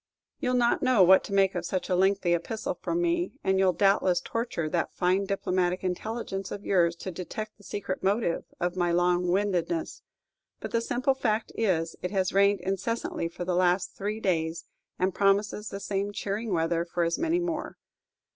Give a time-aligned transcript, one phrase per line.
[0.39, 3.59] You 'll not know what to make of such a lengthy epistle from me, and
[3.59, 8.43] you 'll doubtless torture that fine diplomatic intelligence of yours to detect the secret motive
[8.59, 10.01] of my long windedness;
[10.59, 14.65] but the simple fact is, it has rained incessantly for the last three days,
[14.97, 17.77] and promises the same cheering weather for as many more.